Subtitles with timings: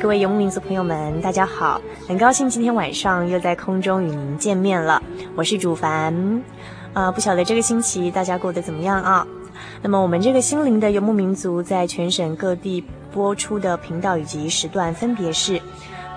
[0.00, 1.78] 各位游牧民族朋友们，大家好！
[2.08, 5.00] 很高兴今天晚上又在空中与您见面了。
[5.36, 6.42] 我是主凡，
[6.94, 9.26] 呃，不晓得这个星期大家过得怎么样啊？
[9.82, 15.60] 那么我们这个心灵的游牧民族在全省各地播出的频道以及时段分别是：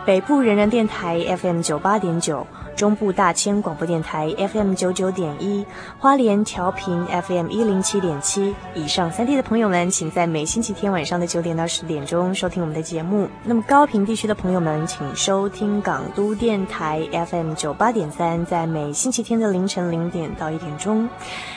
[0.05, 2.47] 北部人人电台 FM 九八点九。
[2.75, 5.65] 中部大千广播电台 FM 九九点一，
[5.99, 13.27] 花莲调频 FM 一零七点七，以上三地的朋友们，请在每星期天晚上的九点到十点钟收听我们的节目。
[13.43, 21.07] 那么高频地区的朋友们，请收听港都电台 FM 九八点三，在每星期天的凌晨零点到一点钟。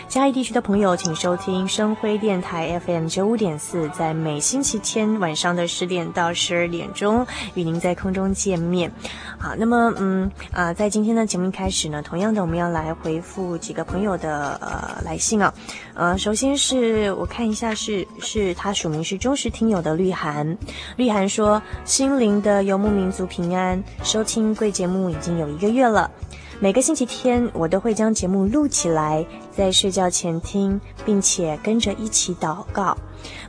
[0.08, 8.90] 嘉义地区的朋友，请收听生辉电台 FM 九五点四，在每星期天晚上的十点到十二点钟，与您在空中见面。
[9.36, 15.52] 好，那么嗯啊、在今天的节目开始呢，同样的，我们要来回复几个朋友的呃来信啊。
[15.94, 20.56] 呃，首先是我看一下是，是是他署名是忠实听友的绿涵，
[20.96, 26.10] 绿涵说：“心灵的游牧民族平安，收听贵节目已经有一个月了。”
[26.58, 29.24] 每个星期天，我都会将节目录起来，
[29.54, 32.96] 在睡觉前听，并且跟着一起祷告。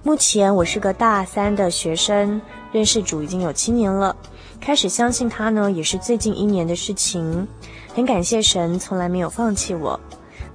[0.04, 2.42] 目前我是个大三的学生，
[2.74, 4.14] 认识主已经有七年了。
[4.60, 7.48] 开始相信他呢，也是最近一年的事情。
[7.96, 9.98] 很感谢神，从来没有放弃我。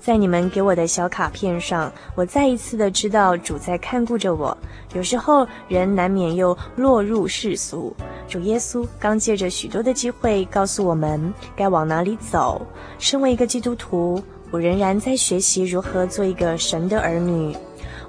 [0.02, 4.56] 在你们给我的小卡片上，我再一次的知道主在看顾着我。
[4.94, 7.94] 有时候人难免又落入世俗。
[8.26, 12.66] 主耶稣刚借着许多的机会告诉我们该往哪里走。
[12.98, 14.20] 身为一个基督徒，
[14.50, 17.56] 我仍然在学习如何做一个神的儿女。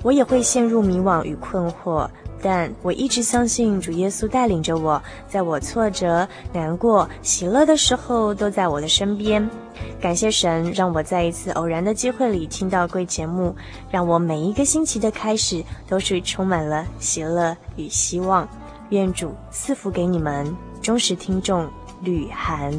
[0.02, 2.10] 我也会陷入迷惘与困惑，
[2.44, 9.50] 但我一直相信主耶稣带领着我，在我挫折、难过、喜乐的时候都在我的身边。
[10.02, 13.56] 感谢神，让我在一次偶然的机会里听到贵节目，
[13.90, 18.48] 让我每一个星期的开始都是充满了喜乐与希望。
[18.90, 21.68] 愿主赐福给你们，忠实听众
[22.02, 22.72] 吕涵。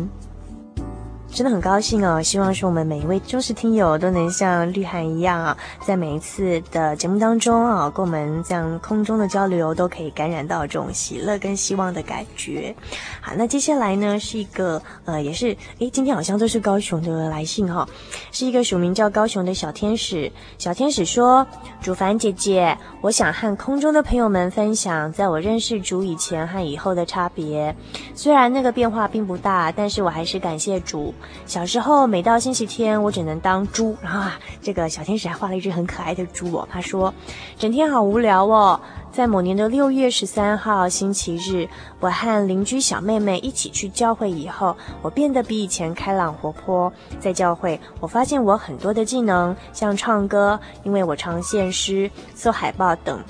[1.35, 2.23] 真的很高兴哦！
[2.23, 12.73] 希望说我们每一位忠实听友都能像绿涵一样啊，在每一次的节目当中啊，跟我们这样空中的交流，都可以感染到这种喜乐跟希望的感觉。
[13.21, 17.89] 好，那接下来呢是一个呃，也是诶，今天好像都是高雄的来信哈、哦，
[18.31, 20.31] 是一个署名叫高雄的小天使。
[20.57, 21.45] 小天使说
[21.83, 27.75] ：“主凡姐姐，我想和空中的朋友们分享，在我认识主以前和以后的差别。
[28.15, 31.13] 虽然那个变化并不大，但是我还是感谢主。”
[31.47, 33.97] 小时候，每到星期天，我只能当猪。
[34.03, 36.69] 然后啊，这个小天使还画了一只很可爱的猪哦。
[36.71, 37.13] 他说，
[37.59, 38.81] 整天好无聊哦。
[39.13, 41.69] 在某年的六月十三号星期日，
[42.01, 46.93] 我和邻居小妹妹一起去教会以后，我变得比以前开朗活泼。
[47.21, 53.23] 在教会，我发现我很多的技能，像唱歌，因为我常献诗、做海报等，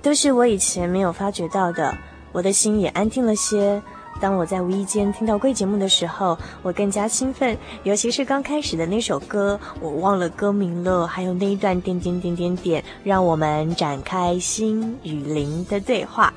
[0.00, 1.94] 都是我以前没有发觉到的。
[2.32, 3.82] 我的心也安定了些。
[4.20, 16.32] 当我在无意间听到贵节目的时候，我更加兴奋，尤其是刚开始的那首歌，我忘了歌名了，还有那一段点点点点点，让我们展开心与灵的对话。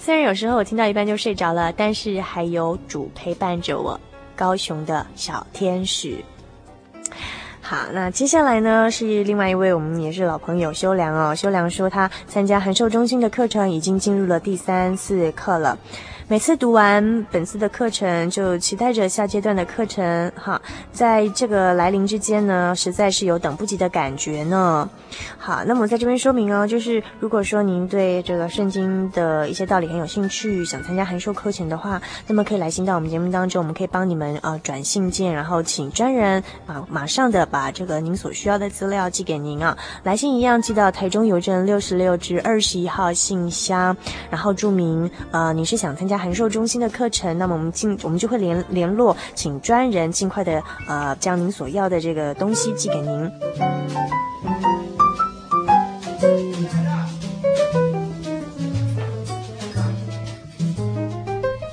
[0.00, 3.98] 虽然有时候我听到一半就睡着了，但是还有主陪伴着我。
[4.36, 6.16] 高雄的小天使。
[7.60, 11.32] 好，那接下来呢是另外一位我们也是老朋友修良哦。
[11.34, 15.78] 修良说他参加函授中心的课程已经进入了第三次课了。
[16.26, 20.60] 每次读完本次的课程，就期待着下阶段的课程哈。
[20.90, 24.88] 在这个来临之间呢，实在是有等不及的感觉呢。
[25.36, 39.76] 好，那么在这边说明哦，就是如果说您对这个圣经的一些道理很有兴趣，想参加函授课程的话，那么可以来信到我们节目当中，我们可以帮你们啊、转信件，然后请专人啊马上的把这个您所需要的资料寄给您啊。
[40.02, 43.94] 来信一样寄到台中邮政六十六至二十一号信箱，
[44.30, 46.24] 然后注明呃你是想参加加。
[46.24, 53.30] 函授中心的课程，那么我们尽我们就会联联络，请专人尽快的呃将您所要的这个东西寄给您。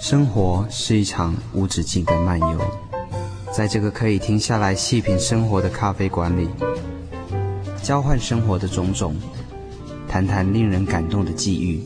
[0.01, 2.59] 生活是一场无止境的漫游，
[3.53, 6.49] 在这个可以停下来细品生活的咖啡馆里，
[7.81, 9.15] 交换生活的种种，
[10.09, 11.81] 谈谈令人感动的际遇。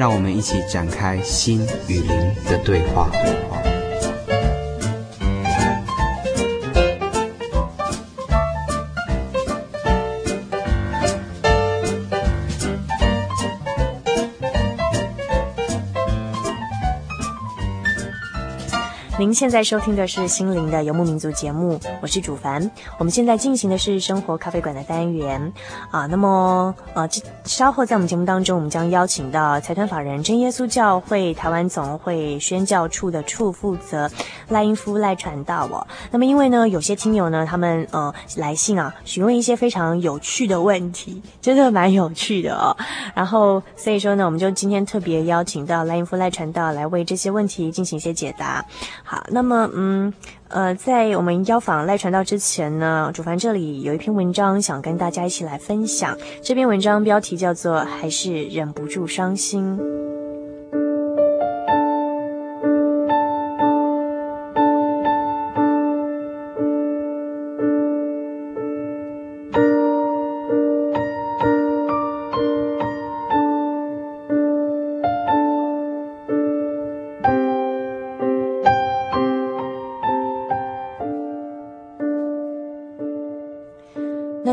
[0.00, 3.10] 让我们一起展开心与灵的对话。
[19.30, 22.68] 您现在收听的是心灵的游牧民族节目，我是主凡。
[22.98, 25.52] 我们现在进行的是生活咖啡馆的单元
[25.92, 26.04] 啊。
[26.06, 27.08] 那么呃，
[27.44, 34.10] 稍后在我们节目当中，我们将邀请到财团法人真耶稣教会台湾总会宣教处的处负责
[34.48, 35.86] 赖英夫赖传道哦。
[36.10, 42.76] 那么因为呢，有些听友呢，他们呃来信啊，询问一些非常有趣的问题，真的蛮有趣的哦。
[43.14, 48.64] 然后所以说呢，我们就今天特别邀请到赖英夫赖传道来为这些问题进行一些解答。
[49.04, 50.12] 好，那么嗯
[50.48, 56.16] 呃，在我们邀访赖传道之前呢，主凡这里有一篇文章想跟大家一起来分享。
[56.42, 59.78] 这篇文章标题叫做《还是忍不住伤心》。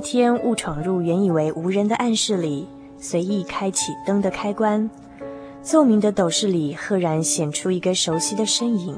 [0.10, 2.66] 天误闯入原以为无人的暗室里，
[2.98, 4.90] 随意开启灯的开关，
[5.62, 8.98] 奏鸣的斗室里赫然显出一个熟悉的身影。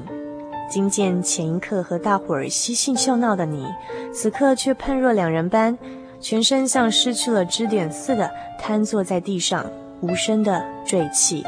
[0.70, 3.66] 惊见前一刻和大伙儿嬉戏笑闹的你，
[4.14, 5.76] 此刻却判若两人般，
[6.20, 9.66] 全身像失去了支点似的瘫坐在地上，
[10.02, 11.44] 无声的坠气。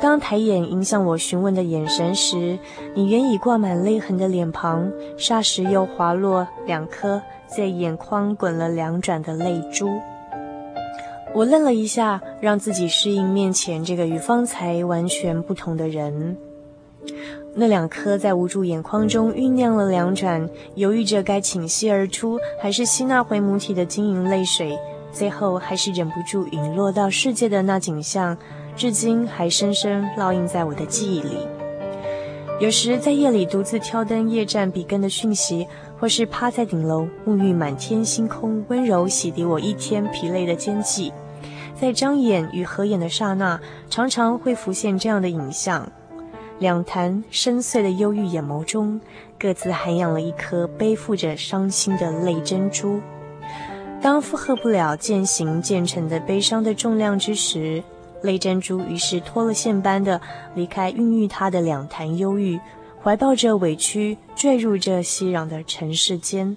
[0.00, 2.58] 当抬眼迎向我询问的眼神时，
[2.94, 7.20] 你原已挂满泪痕的脸庞，霎时又滑落两颗。
[7.46, 9.88] 在眼眶滚了两转的泪珠，
[11.34, 16.36] 我愣了一下，让自己适应面前这个与方才完全不同的人。
[17.52, 24.78] 那两颗在无助眼眶中酝酿了两转，犹豫着该倾泻而出，还是吸纳回母体的晶莹泪水，
[25.10, 28.38] 最后还是忍不住陨落到世界的那景象，
[28.76, 31.38] 至今还深深烙印在我的记忆里。
[32.58, 35.66] 有时在夜里独自挑灯夜战笔耕的讯息。
[36.00, 41.12] 或是趴在顶楼沐浴满天星空，温柔洗涤我一天疲累的奸计，
[41.78, 43.60] 在张眼与合眼的刹那，
[43.90, 45.86] 常常会浮现这样的影像：
[46.58, 48.98] 两潭深邃的忧郁眼眸中，
[49.38, 52.98] 各自涵养了一颗背负着伤心的泪珍珠。
[54.00, 57.84] 当负荷不了渐行渐沉的悲伤的重量之时，
[58.22, 60.20] 泪珍珠于是脱了线般的
[60.54, 62.60] 离开孕育她的两潭忧郁。
[63.02, 66.54] 怀抱着委屈，坠入这熙攘的尘世间。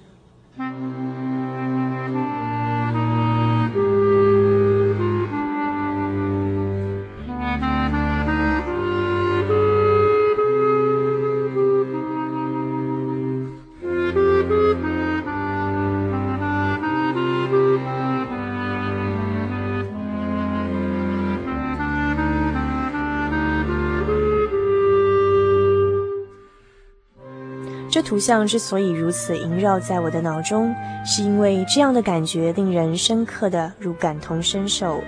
[28.13, 30.71] 图像之所以如此萦绕在我的脑中，
[31.03, 35.01] 是因为这样的感觉令人深刻的如感同身受。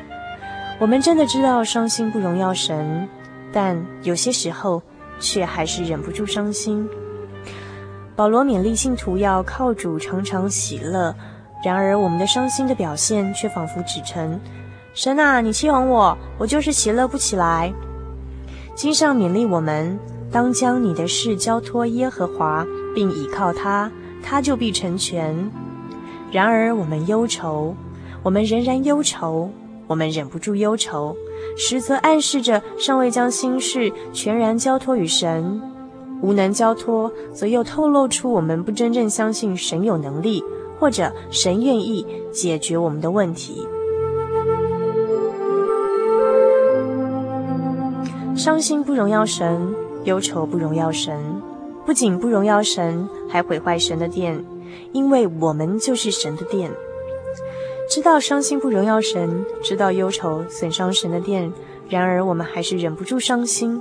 [0.80, 3.08] 我们真的知道伤心不荣耀神，
[3.54, 4.82] 但有些时候
[5.20, 6.90] 却还是忍不住伤心。
[8.16, 11.16] 保罗勉励信徒要靠主常常喜乐，
[11.64, 14.40] 然而我们的伤心的表现却仿佛指称：
[14.96, 17.72] 神啊，你欺哄我，我就是喜乐不起来。
[18.74, 19.96] 经上勉励我们。
[20.32, 23.92] 当将你的事交托耶和华，并倚靠他，
[24.24, 25.52] 他就必成全。
[26.32, 27.76] 然而我们忧愁，
[28.24, 29.50] 我们仍然忧愁，
[29.86, 31.16] 我们忍不住忧愁，
[31.56, 35.62] 实则暗示着尚未将心事全然交托于神；
[36.22, 40.44] 无能交托，则又透露出我们不真正相信神有能力，
[40.80, 43.68] 或者神愿意解决我们的问题。
[48.36, 49.74] 伤心不荣耀神，
[50.04, 51.35] 忧愁不荣耀神，
[51.86, 54.44] 不仅不荣耀神，还毁坏神的殿，
[54.92, 56.72] 因为我们就是神的殿。
[57.88, 61.54] 知道伤心不荣耀神，知道忧愁损伤神的殿，
[61.88, 63.80] 然而我们还是忍不住伤心，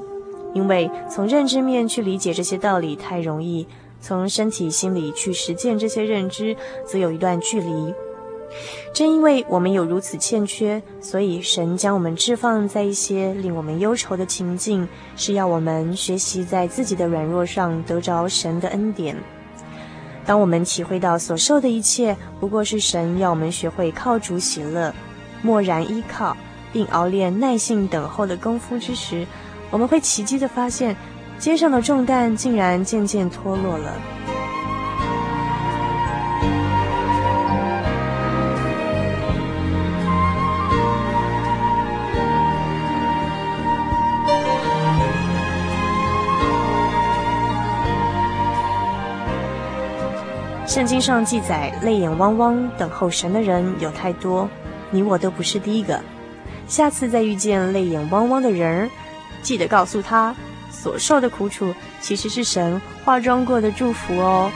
[0.53, 3.67] 因为从认知面去理解这些道理太容易，
[4.03, 7.95] 从身体心里去实践这些认知，则有一段距离。
[8.93, 19.17] 正因为我们有如此欠缺，所以神将我们置放在一些令我们忧愁的情境，是要我们学习在自己的软弱上得着神的恩典。
[20.25, 24.95] 当我们体会到所受的一切不过是神要我们学会靠主喜乐，
[25.43, 26.37] 默然依靠，
[26.73, 29.27] 并熬练耐性等候的功夫之时，
[29.71, 30.97] 我们会奇迹地发现，
[31.39, 33.93] 肩上的重担竟然渐渐脱落了。
[50.75, 54.49] 圣经上记载，泪眼汪汪等候神的人有太多，
[54.91, 56.01] 你我都不是第一个。
[56.67, 58.91] 下次再遇见泪眼汪汪的人，
[59.41, 60.35] 记得告诉他，
[60.73, 64.51] 所受的苦楚其实是神化妆过的祝福哦。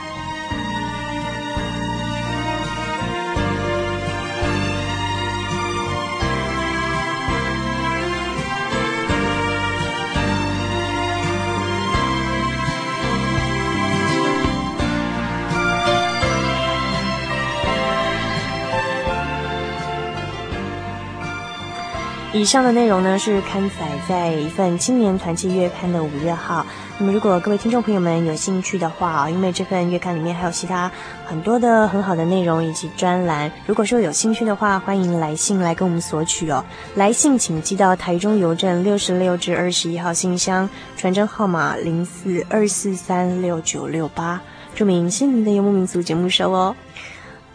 [22.49, 26.65] 上的内容呢，是刊载在一份青年团契月刊的五月号。
[26.97, 30.91] 那么，如果各位听众朋友们有兴趣的话啊，因为这份月刊里面还有其他
[31.27, 36.65] 很多的很好的内容以及专栏，如果说有兴趣的话，欢迎来信来跟我们索取哦。
[36.95, 44.41] 来信请寄到台中邮政六十六至二十一号信箱，传真号码零四二四三六九六八，
[44.73, 46.75] 注明“心灵的游牧民族”节目收哦。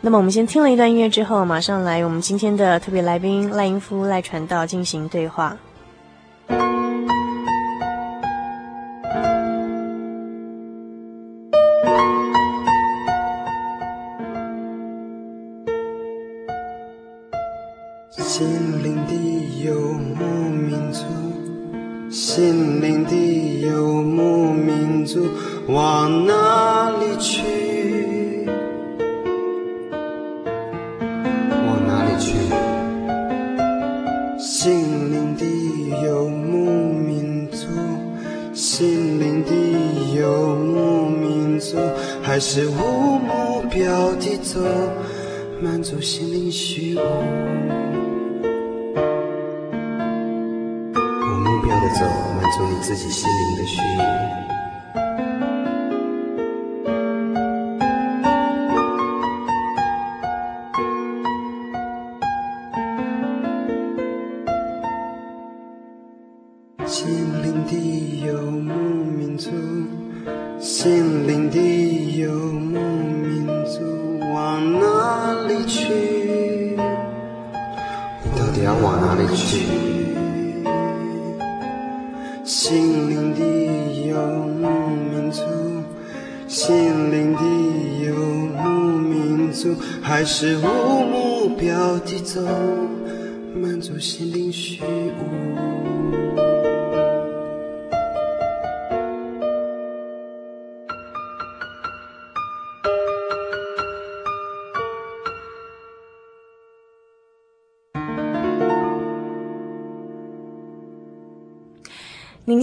[0.05, 5.57] 那么我们先听了一段音乐之后，马上来我们今天的特别来宾赖英夫赖传道进行对话。
[42.35, 44.59] 还是无目标地走，
[45.63, 47.01] 满足心灵虚无。
[50.99, 54.44] 无目标地走，满足你自己心灵的虚无。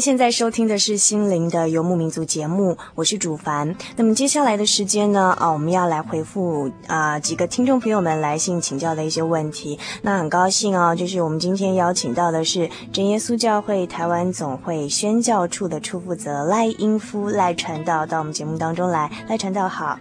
[0.01, 3.75] 现在收听的是《心灵的游牧民族》节目，我是主凡。
[3.95, 9.77] 那么接下来的时间呢，啊，我们要来回复啊几个听众朋友们来信请教的一些问题。
[10.01, 19.11] 那很高兴啊，就是我们今天邀请到的是真耶稣教会台湾总会宣教处的处负责赖英夫赖传道到我们节目当中来。
[19.29, 19.99] 赖传道好，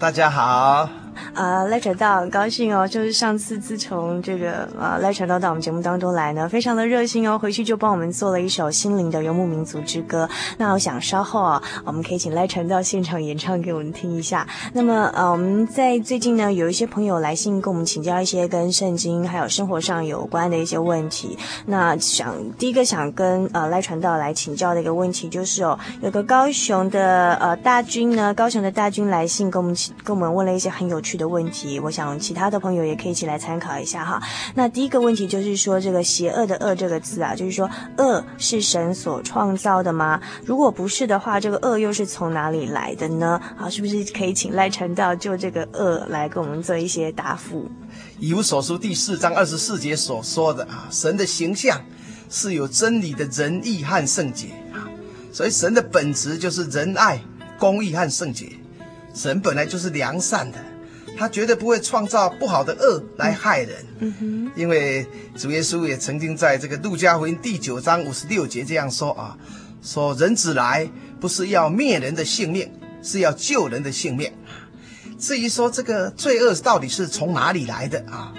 [0.00, 0.99] 大家好。
[1.34, 10.28] 呃，赖传道很高兴哦，就是上次自从这个呃赖传道到我们节目当中来呢，非常的热心哦，回去就帮我们做了一首心灵的游牧民族之歌。
[10.58, 14.46] 那我想稍后啊，我们可以请赖传道现场演唱给我们听一下。
[14.72, 21.36] 那么呃，我们在最近呢，有一些朋友来信跟我们请教一些跟圣经还有生活上有关的一些问题。
[21.66, 34.20] 那想第一个想跟呃赖传道来请教的一个问题就是哦，有个高雄的呃大军呢，高雄的大军来信跟我们跟我们问了一些很有趣的问题，我想其他的朋友也可以一起来参考一下哈。
[34.54, 40.20] 那第一个问题就是说，这个邪恶的恶这个字啊，就是说恶是神所创造的吗？
[40.44, 43.40] 如果不是的话，这个恶又是从哪里来的呢？
[43.58, 47.70] 啊，是不是可以请赖传道就这个恶来给我们做一些答复？
[48.18, 51.80] 以无所书第四章二十四节所说的啊，神的形象
[52.28, 54.86] 是有真理的仁义和圣洁啊，
[55.32, 57.20] 所以神的本质就是仁爱、
[57.58, 58.46] 公义和圣洁。
[59.12, 60.58] 神本来就是良善的，
[61.20, 63.84] 他绝对不会创造不好的恶来害人。
[63.98, 69.36] 嗯哼，因为主耶稣也曾经在这个路加福音第九章五十六节这样说啊，
[69.82, 72.72] 说人子来不是要灭人的性命，
[73.02, 74.32] 是要救人的性命。
[75.18, 78.32] 至于说这个罪恶到底是从哪里来的啊，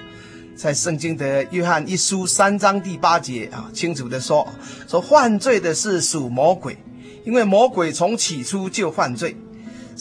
[0.56, 4.48] 在圣经的约翰一书三章第八节啊，清楚的说，
[4.88, 6.76] 说犯罪的是属魔鬼，
[7.24, 9.38] 因为魔鬼从起初就犯罪。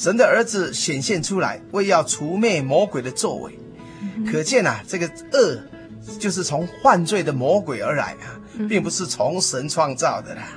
[0.01, 3.59] 神的儿子显现出来，为要除灭魔鬼的作为，
[4.33, 5.61] 可见啊，这个恶
[6.19, 10.49] 就是从犯罪的魔鬼而来啊，并不是从神创造的啦。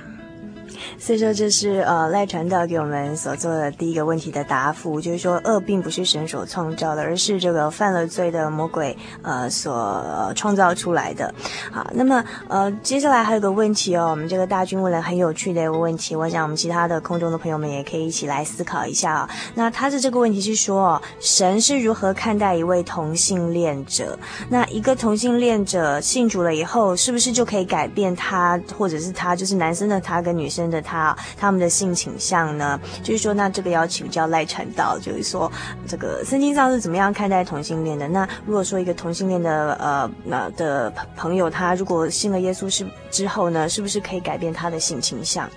[0.98, 11.34] 所以说，这是呃赖传道给我们所做的第一个问题的答复，就是说恶并不是神所创造的，而是这个犯了罪的魔鬼呃所、创造出来的。
[11.70, 24.18] 好，那么呃接下来还有个问题哦，我们这个大军问了很有趣的一个问题，我想我们其他的空中的朋友们也可以一起来思考一下啊、那他的这个问题是说，神是如何看待一位同性恋者？
[24.48, 32.78] 那一个同性恋者信主了以后，是不是就可以改变他，或者是他就是男生的他跟女生的他他们的性倾向呢？
[33.02, 35.50] 就是说，那这个要请教赖传道，就是说，
[35.88, 38.06] 这个圣经上是怎么样看待同性恋的？
[38.06, 45.48] 那如果说一个同性恋的呃那的朋友，他如果信了耶稣是之后呢，是不是可以改变他的性倾向？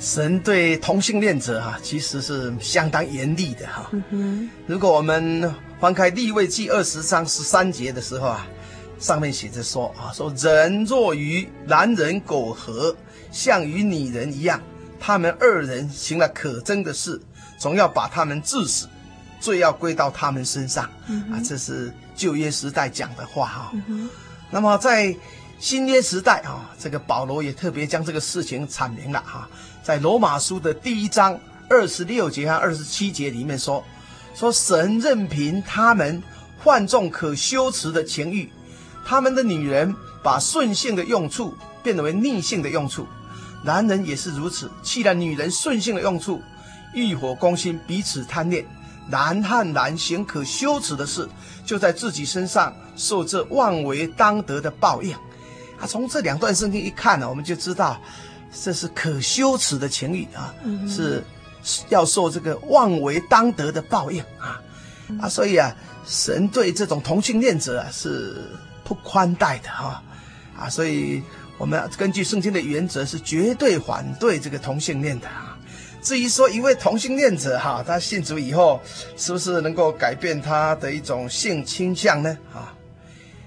[0.00, 3.88] 神对同性恋者哈、啊，其实是相当严厉的哈、啊。
[3.92, 4.50] 嗯哼。
[4.66, 8.46] 如果我们翻开利未记二十章十三节的时候啊，
[8.98, 12.94] 上面写着说啊，说人若与男人苟合。
[13.34, 14.62] 像与女人一样，
[15.00, 17.20] 他们二人行了可憎的事，
[17.58, 18.88] 总要把他们治死，
[19.40, 20.88] 罪要归到他们身上。
[21.08, 24.08] 嗯、啊，这是旧约时代讲的话哈、哦嗯。
[24.52, 25.12] 那么在
[25.58, 29.48] 新约时代啊，这个保罗也特别将这个事情阐明了哈。
[29.82, 31.36] 在罗马书的第一章
[31.68, 33.82] 二十六节和二十七节里面说，
[34.32, 36.22] 说神任凭他们
[36.62, 38.48] 患纵可羞耻的情欲，
[39.04, 39.92] 他们的女人
[40.22, 43.08] 把顺性的用处变为逆性的用处。
[43.64, 44.70] 男人也是如此。
[44.82, 46.42] 既然女人顺性的用处，
[46.92, 48.64] 欲火攻心，彼此贪恋，
[49.08, 51.26] 男和男行可羞耻的事，
[51.64, 55.14] 就在自己身上受这妄为当得的报应。
[55.80, 57.98] 啊，从这两段圣经一看呢，我们就知道
[58.62, 61.24] 这是可羞耻的情欲啊，嗯、是
[61.88, 64.60] 要受这个妄为当得的报应啊。
[65.22, 65.74] 啊，所以啊，
[66.06, 68.36] 神对这种同性恋者啊是
[68.84, 70.02] 不宽待的哈。
[70.58, 71.22] 啊，所以。
[71.56, 75.56] 我们根据圣经的原则是绝对反对这个同性恋的啊。
[76.02, 78.80] 至于说一位同性恋者哈，他信主以后
[79.16, 82.36] 是不是能够改变他的一种性倾向呢？
[82.52, 82.74] 啊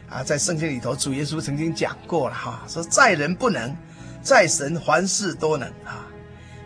[0.09, 3.75] 啊，在圣经里头，主耶稣曾经讲过了哈，说在人不能，
[4.23, 6.07] 在神凡事都能啊。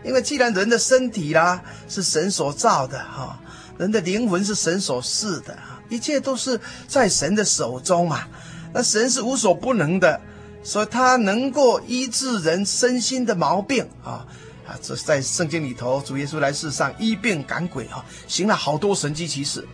[0.04, 3.38] 因为既然人的身体啦是神所造的哈，
[3.77, 8.27] 人的灵魂是神所赐的啊，一切都是在神的手中嘛。
[8.71, 10.21] 那神是无所不能的。
[10.63, 14.26] 所以他能够医治人身心的毛病啊
[14.67, 14.78] 啊！
[14.82, 19.67] 这是在圣经里头，主耶稣来世上医病赶鬼啊，行了好多神迹奇事。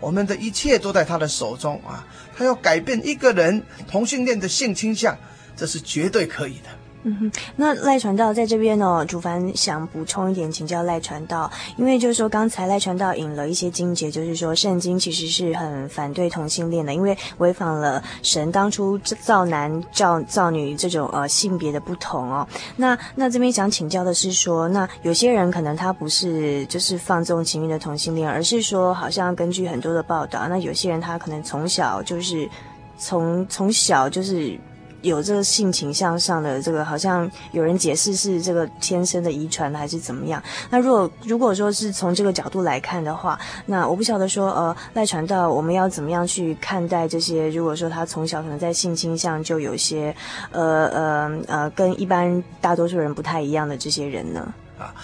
[0.00, 2.04] 我们的一切都在他的手中啊！
[2.36, 5.16] 他要改变一个人同性恋的性倾向，
[5.56, 6.70] 这是绝对可以的。
[7.04, 22.46] 嗯哼，那赖传道在这边呢，主凡想补充一点，请教赖传道，因为就是说刚才赖传道引了一些经节，就是说圣经其实是很反对同性恋的，因为违反了神当初造男造造女这种呃性别的不同哦。
[22.76, 32.48] 那那这边想请教的是说，那有些人可能他不是就是放纵情欲的同性恋，而是说好像根据很多的报道，那有些人他可能从小就是
[32.96, 34.56] 从从小就是。
[35.02, 40.42] 有这个性倾向上的这个，好像有人解释是这个天生的遗传还是怎么样？
[40.70, 47.50] 那如果如果说是从这个角度来看的话，那我不晓得说呃赖传道我们要怎么样去看待这些？
[47.50, 50.14] 如果说他从小可能在性倾向就有些
[50.50, 54.54] 呃呃呃跟一般大多数人不太一样的这些人呢？
[54.78, 54.94] 啊，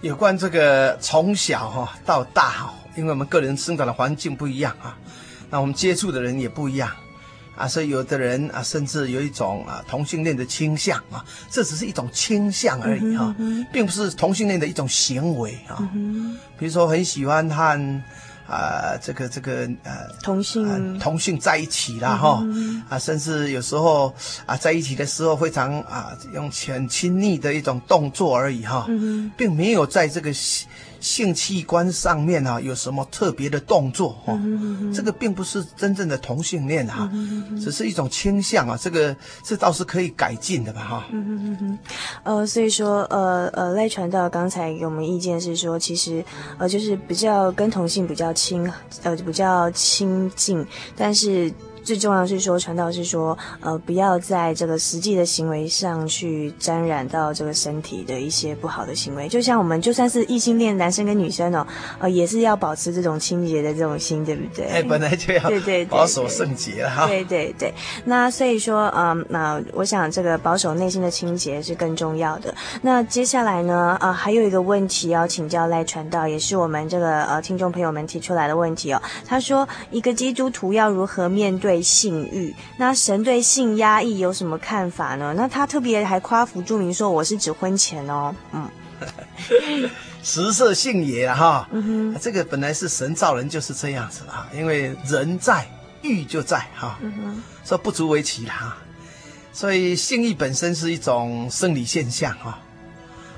[0.00, 4.96] 有关这个从小哈到大哈，因为我们个人生长的环境不一样啊，
[5.50, 6.90] 那我们接触的人也不一样。
[7.56, 13.36] 啊，所以有的人啊，甚至有一种啊同性恋的倾向啊，这只是一种倾向而已哈、啊，
[13.72, 15.88] 并不是同性恋的一种行为啊。
[16.58, 18.02] 比如说很喜欢和
[18.52, 22.44] 啊这个这个呃同性、啊、同性在一起啦哈，
[22.88, 24.12] 啊甚至有时候
[24.46, 28.86] 啊在一起的时候非常啊用很亲密的一种动作而已哈，
[29.36, 30.30] 并没有在这个。
[31.02, 34.10] 性器官上面啊，有什么特别的动作？
[34.24, 34.38] 哈、哦，
[34.94, 37.10] 这个并不是真正的同性恋啊，
[37.60, 38.78] 只是一种倾向啊。
[38.80, 40.80] 这个这倒是可以改进的吧？
[40.80, 41.04] 哈。
[41.10, 41.78] 嗯嗯嗯
[42.22, 46.24] 呃，所以说，呃呃，赖传道刚才给我们意见是说，其实
[46.56, 48.68] 呃，就是比较跟同性比较亲，
[49.04, 51.52] 呃，比较亲近，但是。
[51.84, 59.28] 最重要的是说，传道是说，呃，不要在这个实际的行为上去沾染到这个身体的一些不好的行为。
[59.28, 61.66] 就像我们就算是异性恋，男生跟女生哦，
[61.98, 64.66] 呃，也是要保持这种清洁的这种心，对不对？
[64.66, 67.06] 哎，本来就要对对保守圣洁哈。
[67.08, 72.54] 对对对，那所以说，嗯、呃，那我想这个保守内心的清洁是更重要的。
[72.82, 79.02] 那接下来呢，啊、呃，还有一个问题要请教赖传道，也是我们这个呃听众朋友们提出来的问题哦。
[79.26, 81.71] 他说，一个基督徒要如何面对？
[81.72, 85.32] 对性欲，那神对性压抑有什么看法呢？
[85.34, 88.68] 那他特别还夸父注明说，我是指婚前哦，嗯，
[90.22, 95.66] 食色性也哈，嗯哼，这个本来是神造人就是这样子啊，因为人在
[96.02, 98.76] 欲就在哈，嗯哼，说不足为奇了哈，
[99.54, 102.58] 所以性欲本身是一种生理现象哈，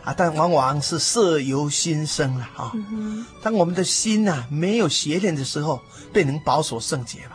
[0.02, 5.80] 啊，但往往是色由心生了哈，嗯，当我们的心呐没有邪念的时候，
[6.12, 7.33] 便能保守圣洁嘛。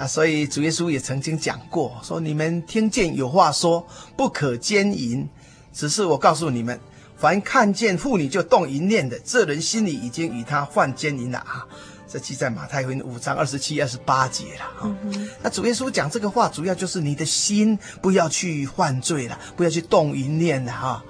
[0.00, 3.86] 啊，所以主耶稣也曾经讲过，说你们听见有话说
[4.16, 5.28] 不可奸淫，
[5.74, 6.80] 只是我告诉你们，
[7.18, 11.66] 凡看见妇女就动淫念的，这人心里已经与他犯奸淫了啊。
[12.08, 14.96] 这记在马太福音五章二十七、二十八节了啊。
[15.04, 21.04] 嗯、那主耶稣讲这个话，主要就是你的心不要去犯罪了，不要去动淫念了哈。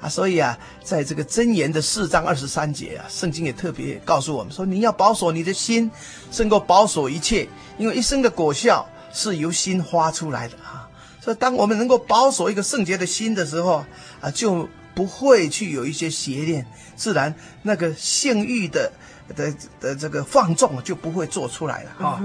[0.00, 5.90] 啊，所以啊，在这个箴言的四章二十三节啊，圣经也特别告诉我们说，你要保守你的心，
[6.30, 10.88] 胜过保守一切，因为一生的果效是由心发出来的啊。
[11.20, 13.84] 所以，当我们能够保守一个圣洁的心的时候
[14.22, 18.90] 啊，就不会去有一些邪念，自然那个性欲的
[19.36, 22.22] 的的这个放纵就不会做出来了啊。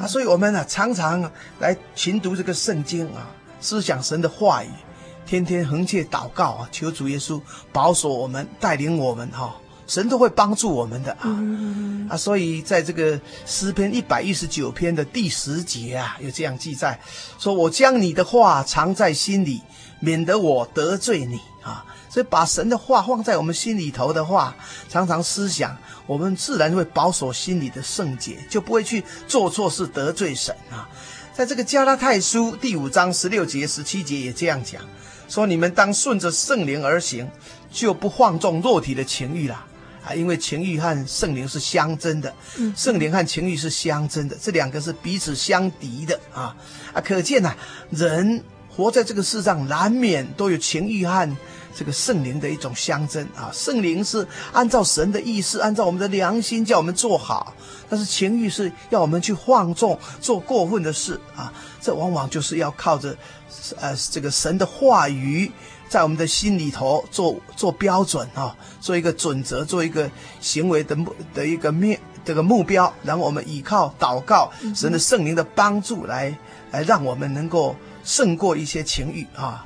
[0.00, 3.28] 啊，所以我们呢、啊，常常来勤读这个圣经啊，
[3.60, 4.68] 思想神的话语。
[5.30, 7.40] 天天恒切祷告啊，求主耶稣
[7.72, 9.54] 保守我们，带领我们哈，
[9.86, 11.30] 神都会帮助我们的啊
[12.10, 12.16] 啊！
[12.16, 13.16] 所以在这个
[13.46, 16.98] 诗篇一百一十九篇的第十节啊，有这样记载：
[17.38, 19.62] 说我将你的话藏在心里，
[20.00, 21.86] 免得我得罪你啊。
[22.08, 24.52] 所以把神的话放在我们心里头的话，
[24.88, 30.90] 常常思想，我们自然会保守心里的圣洁，就不会去做错事得罪神啊。
[31.32, 34.82] 在这个加拉太书第五章十六节、十七节也这样讲。
[35.30, 37.26] 说你们当顺着圣灵而行，
[37.70, 39.54] 就不放纵肉体的情欲了
[40.04, 40.12] 啊！
[40.12, 42.34] 因为情欲和圣灵是相争的，
[42.76, 46.56] 圣灵和情欲是相争的，这两个是彼此相敌的啊！
[46.92, 47.56] 啊，可见呐、啊，
[47.90, 48.42] 人
[48.74, 51.36] 活在这个世上，难免都有情欲和
[51.74, 53.50] 这个圣灵的一种相争啊。
[53.52, 57.54] 圣灵是按照神的意思，按照我们的良心叫我们做好，
[57.88, 61.52] 但是情欲是要我们去放纵做过分的事啊！
[61.80, 63.16] 这往往就是要靠着。
[63.78, 65.50] 呃，这个神的话语
[65.88, 70.08] 在我们的心里头做做标准啊，做一个准则，做一个
[70.40, 76.34] 行为的目的一个面这个目标，然后我们依靠祷告神的圣灵的帮助来
[76.70, 77.76] 来让我们能够
[78.10, 79.64] 胜过一些情欲啊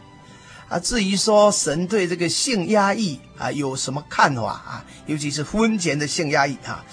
[0.69, 0.79] 啊。
[0.79, 6.85] 至于说神对这个性压抑啊有什么看法啊，尤其是婚前的性压抑啊，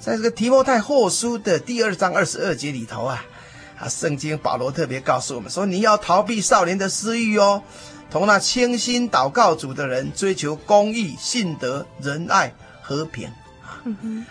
[0.00, 3.24] 在这个提摩太后书的第二章二十二节里头啊。
[3.80, 7.62] 啊，圣经保罗特别告诉我们说，你要逃避少年的私欲哦，
[8.10, 13.28] 同那清心祷告主的人追求公义、信德、仁爱、和平
[13.62, 13.78] 啊。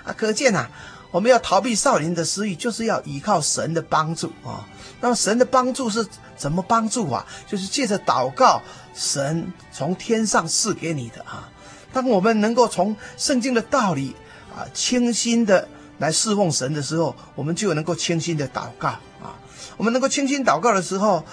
[0.04, 0.72] 啊，可见呐、啊，
[1.12, 4.68] 我们要逃避少年的私欲，就是要依靠神的帮助啊。
[5.00, 6.06] 那么神的帮助是
[6.36, 7.26] 怎么帮助啊？
[7.48, 8.62] 就是借着祷告，
[8.96, 11.50] 神从天上赐给你的啊。
[11.94, 14.16] 当我们能够从圣经的道理
[14.56, 15.68] 啊，清心的
[16.00, 19.38] 来侍奉神的时候，我们就能够清心的祷告啊。
[19.78, 21.24] 我们能够清心祷告的时候，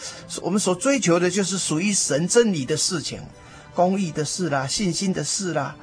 [0.43, 3.21] 我们所追求的就是属于神真理的事情，
[3.75, 5.75] 公义的事啦，信心的事啦。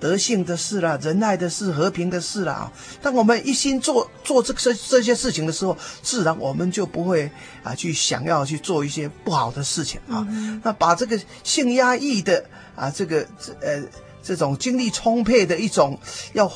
[0.00, 2.70] 德性的事啦，仁爱的事，和平的事啦。
[3.02, 7.30] 当我们一心做做这这这些事情的时候，自然我们就不会
[7.62, 10.26] 啊去想要去做一些不好的事情啊。
[10.30, 12.44] 嗯、那把这个性压抑的
[12.76, 13.26] 啊，这个
[13.60, 13.82] 呃
[14.22, 15.98] 这种精力充沛的一种
[16.32, 16.50] 要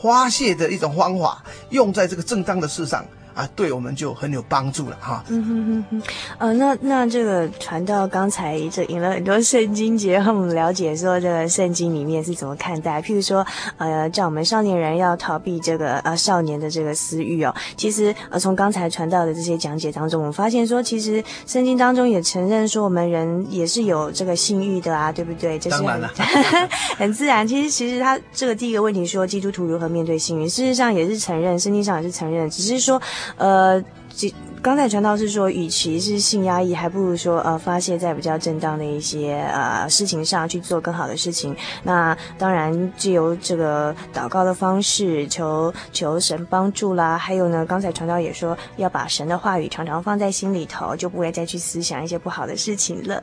[0.00, 3.04] 发泄的一种方法，用在这个正当的事上。
[3.38, 5.22] 啊，对我们就很有帮助了哈。
[5.28, 6.02] 嗯哼哼哼，
[6.38, 13.00] 呃，那那这个传道刚才这引了很多圣经节，让我们了解说这个圣经里面是怎么看待。
[13.00, 13.46] 譬如说，
[13.76, 17.54] 呃，叫我们少年人要逃避这个呃少年的这个私欲哦。
[17.76, 25.56] 其实呃，从刚才传道的这些讲解当中，我们发现说，其实圣经当中也承认说，我们人也是有这个性欲的啊，对不对？
[25.60, 26.10] 这是很当然了，
[26.98, 27.46] 很自然。
[27.46, 30.48] 其实其实他这个第一个问题说，基督徒如何面对性欲？
[30.48, 33.00] 事实上也是承认，圣经上也是承认，只是说。
[33.36, 33.82] 呃，
[34.14, 41.56] 这刚才传道是说，与其是性压抑，还不如说呃发泄在比较正当的一些呃事情上去做更好的事情。
[41.84, 47.16] 那当然，借由这个祷告的方式，求求神帮助啦。
[47.16, 53.22] 还有呢，刚才传道也说，要把神的话语常常放在心里头，就不会再去思想一些不好的事情了。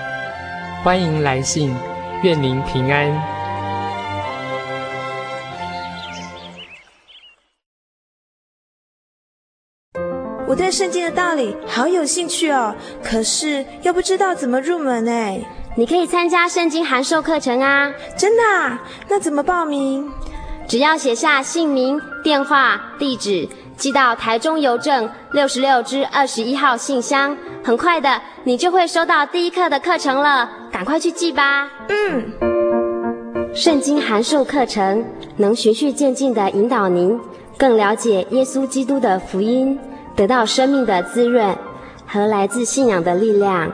[0.83, 1.71] 欢迎来信，
[2.23, 3.07] 愿您平安。
[10.47, 15.39] 我对圣经的道理好有兴趣哦，可是又不知道怎么入门哎。
[15.77, 17.93] 你可以参加圣经函授课程啊！
[18.17, 18.81] 真的啊？
[19.07, 20.11] 那怎么报名？
[20.67, 23.47] 只要写下姓名、电话、地址。
[23.77, 30.47] 寄到台中邮政六十六至二十一号信箱，很快的，你就会收到第一课的课程了。
[30.81, 31.69] 赶快去记吧。
[31.89, 35.05] 嗯，圣经函授课程
[35.37, 37.19] 能循序渐进地引导您
[37.55, 39.77] 更了解耶稣基督的福音，
[40.15, 41.55] 得到生命的滋润
[42.07, 43.71] 和来自信仰的力量。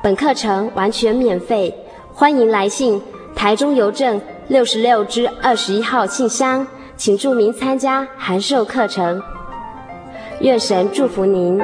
[0.00, 1.74] 本课程完全免费，
[2.14, 3.02] 欢迎来信
[3.34, 6.64] 台中邮政六十六支二十一号信箱。
[6.96, 9.20] 请注明参加函授课程，
[10.42, 11.60] 愿神祝福您。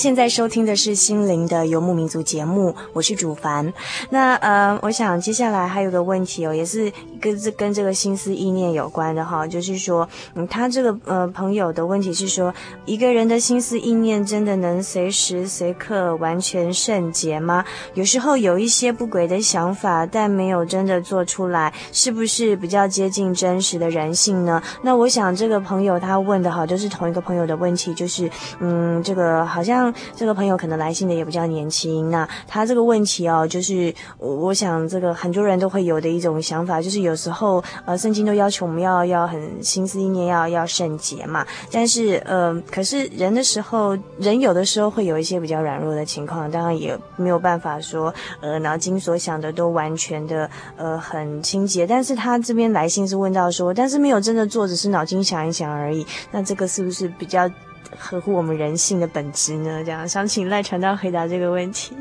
[0.00, 3.70] 现在收听的是心灵的游牧民族节目，我是主凡。
[4.08, 12.54] 那呃，我想接下来还有个问题哦，也是跟这跟这个心思意念有关的哈，就是说，嗯，他这个呃朋友的问题是说，
[12.86, 17.62] 一个人的心思意念真的能随时随刻完全圣洁吗？
[17.92, 24.62] 有时候有一些不轨的想法，但没有真的做出来，是不是比较接近真实的人性呢？
[24.80, 29.89] 那我想这个朋友他问的哈，就是同一个朋友的问题，就是嗯，这个好像。
[30.16, 57.50] 这个朋友可能来信的也比较年轻，那他这个问题哦，就是我想这个很多人都会有的一种想法，就是有时候呃，圣经都要求我们要要很心思意念要要圣洁嘛，但是呃，可是人的时候，人有的时候会有一些比较软弱的情况，当然也没有办法说呃，脑筋所想的都完全的呃很清洁，但是他这边来信是问到说，但是没有真的做，只是脑筋想一想而已，那这个是不是比较？
[57.98, 59.82] 合乎我们人性的本质呢？
[59.84, 61.94] 这样想请赖传道回答这个问题。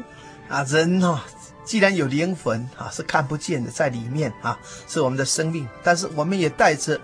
[0.48, 1.20] 啊，人哦，
[1.63, 7.00] 既然有灵魂啊，是看不见的，在里面啊，是我们的生命，但是我们也带着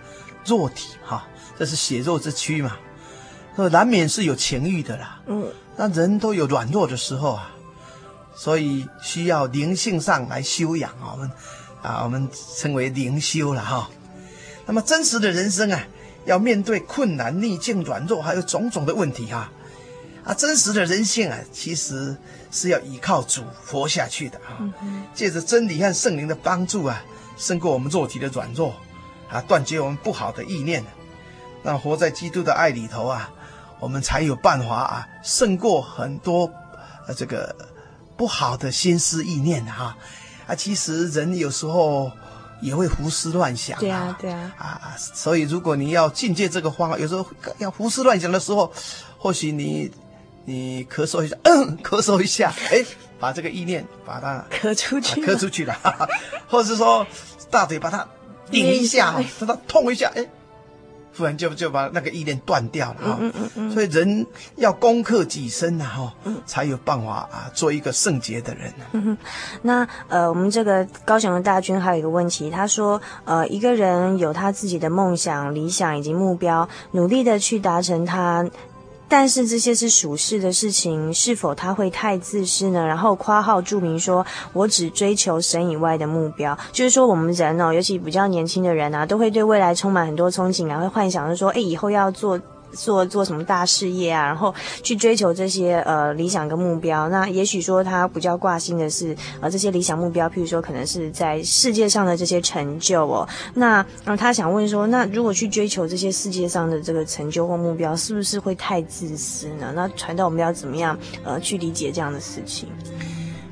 [0.46, 2.78] 肉体哈，这是血肉之躯嘛，
[3.56, 5.22] 那难免是有情欲的啦。
[5.28, 7.52] 嗯，那人都有软弱的时候啊，
[8.36, 11.14] 所以需要灵性上来修养啊。
[11.14, 11.32] 我们
[11.84, 13.90] 啊，我们称为灵修了哈。
[14.66, 15.84] 那么真实的人生啊，
[16.26, 19.52] 要面对困难、逆境、软弱，还有种种的问题哈。
[20.24, 22.18] 啊，真实的人性啊，其实
[22.52, 24.58] 是要依靠主活下去的啊。
[25.14, 27.04] 借着真理和圣灵的帮助啊，
[27.38, 28.74] 胜过我们肉体的软弱，
[29.30, 30.84] 啊，断绝我们不好的意念。
[31.62, 33.32] 那活在基督的爱里头啊，
[33.80, 36.52] 我们才有办法啊，胜过很多
[37.08, 37.56] 呃这个
[38.18, 39.96] 不好的心思意念哈。
[40.48, 42.12] 啊，其实人有时候
[42.62, 43.80] 也会胡思乱想啊。
[43.80, 44.54] 对啊，对啊。
[44.58, 47.26] 啊，所以如果你要境界这个方法，有时候
[47.58, 48.72] 要胡思乱想的时候，
[49.18, 49.92] 或许你。
[50.48, 52.86] 你咳嗽一下，嗯，咳嗽一下，哎，
[53.20, 55.76] 把这个意念把它咳出去，咳出去了，
[56.48, 57.04] 或者是说
[57.50, 58.08] 大腿把它
[58.52, 60.24] 顶一下，让它痛一下，哎，
[61.18, 63.18] 忽然就就把那个意念断掉了哈。
[63.20, 63.72] 嗯嗯嗯。
[63.72, 64.26] 所以人
[64.56, 66.14] 要攻克己身呐，哈，
[66.46, 69.18] 才有办法啊，做一个圣洁的人。
[69.62, 78.46] 那呃，我们这个高雄的大军还有一个问题，他说，呃，一个人有他自己的梦想、理想以及目标，努力的去达成他。
[79.08, 82.86] 但是这些是属世的事情，是否他会太自私呢？
[82.86, 92.40] 然后夸号注明说，我只追求神以外的目标，就是说我们人哦，尤其比较年轻的人啊，都会对未来充满很多憧憬啊，会幻想着说，哎，以后要做。
[92.76, 97.10] 做做什么大事业啊，然后去追求这些呃理想跟目标。
[97.10, 103.28] 那也许说他比较挂心的是呃这些理想目标，譬如说可能是在世界上的这些成就哦。
[103.54, 109.72] 那呃他想问说，那如果去追求这些世界上的这个成就或目标，是不是会太自私呢？
[109.76, 112.70] 那传道我们要怎么样呃去理解这样的事情？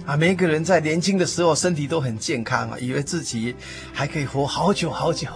[0.05, 3.55] 啊，每一个人在年轻的时候身体都很健康啊，以为自己
[3.93, 5.29] 还可以活好久好久，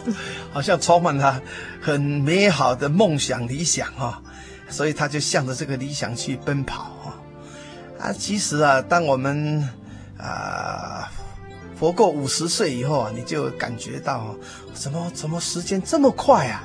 [0.50, 1.42] 好像充满了
[1.78, 4.22] 很美好的梦想理想啊，
[4.70, 7.20] 所以他就向着这个理想去奔跑啊。
[8.00, 9.68] 啊，其实啊，当我们
[10.16, 11.12] 啊
[11.78, 14.34] 活过五十岁以后啊，你就感觉到
[14.72, 16.64] 怎么怎么时间这么快啊，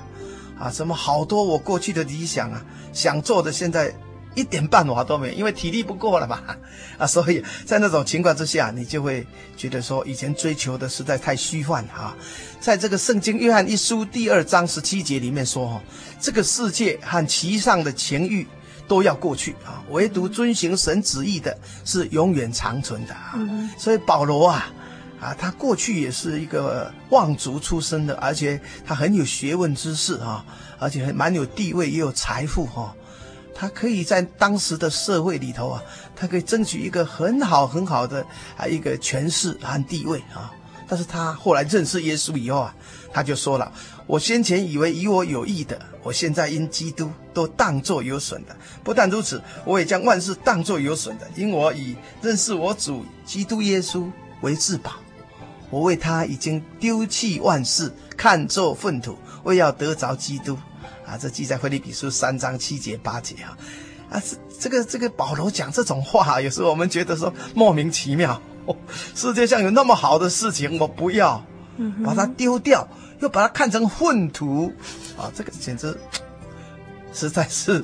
[0.58, 3.93] 啊，怎么好多我过去的理想啊，想做的现在。
[4.39, 6.39] 一点办法都没有，因为体力不够了嘛，
[6.97, 12.15] 啊，所以在那种情况之下，你就会觉得说，以前追求的实在太虚幻啊。
[12.62, 15.82] 在这个圣经约翰一书第二章十七节里面说，哈，
[16.21, 18.47] 这个世界和其上的情欲
[18.88, 23.36] 都要过去啊，唯独遵行神旨意的是永远长存的啊。
[23.78, 24.71] 所以保罗啊，
[25.19, 30.45] 啊，他过去也是一个望族出身的，而且他很有学问知识啊，
[30.80, 32.95] 而且还蛮有地位，也有财富哈。
[33.60, 35.84] 他可以在当时的社会里头啊，
[36.15, 40.50] 他可以争取一个很好很好的啊一个权势和地位啊。
[40.88, 42.74] 但是他后来认识耶稣以后啊，
[43.12, 43.69] 他就说了
[44.08, 48.56] ：“我先前以为与我有益的，我现在因基督都当作有损的。
[48.82, 54.93] 不但如此，我也将万事当作有损的，因我以认识我主基督耶稣为至宝。
[55.69, 60.58] 我为他已经丢弃万事，看作粪土，为要得着基督。”
[61.06, 63.58] 啊，这记在腓立比书三章七节八节啊，
[64.12, 68.39] 啊，这这个这个保罗讲这种话，有时候我们觉得说莫名其妙。
[68.65, 68.75] 哦，
[69.15, 71.43] 世界上有那么好的事情，我不要，
[72.06, 72.88] 把它丢掉，
[73.21, 74.71] 又把它看成混土，
[75.17, 75.97] 啊，这个简直
[77.12, 77.80] 实在是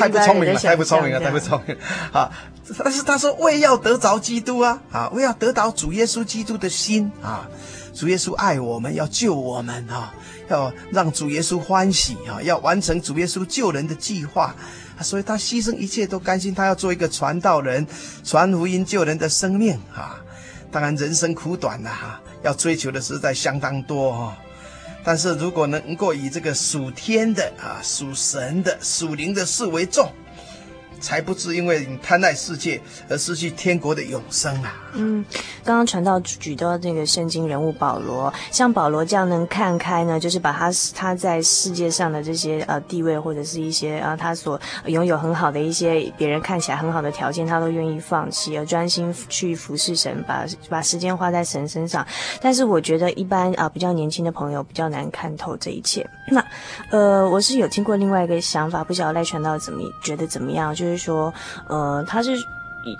[0.00, 1.82] 太不聪明了，太不聪明了，太不聪明了
[2.18, 2.32] 啊！
[2.78, 7.46] 但是他说为要得着基督啊，啊，为要得到主耶稣基督的心啊，
[7.94, 10.12] 主耶稣爱我们，要救我们啊。
[10.50, 12.36] 要让主耶稣欢喜啊！
[12.42, 14.54] 要完成主耶稣救人的计划，
[15.00, 16.54] 所以他牺牲一切都甘心。
[16.54, 17.86] 他要做一个传道人，
[18.22, 20.20] 传福音救人的生命啊！
[20.70, 24.36] 当然人生苦短呐，哈，要追求的实在相当多哈。
[25.02, 30.06] 但是如果能够以这个属天的啊、属神的、属灵的事为重。
[31.04, 34.74] 才不至因为你贪爱世界而失去天国的永生啊！
[34.94, 35.22] 嗯，
[35.62, 52.06] 刚刚传到举到这个圣经人物保罗，像保罗这样能看开呢，就是把他他在世界上的这些呃地位或者是一些啊他所拥有很好的一些别人看起来很好的条件，他都愿意放弃而专心去服侍神，把把时间花在神身上。
[52.40, 56.08] 但是我觉得一般啊比较年轻的朋友比较难看透这一切。
[56.30, 56.42] 那
[56.90, 60.93] 呃，我是有听过另外一个想法，不晓得赖传道怎么觉得怎么样，就是。
[60.96, 61.32] 说，
[61.66, 62.32] 呃，他是，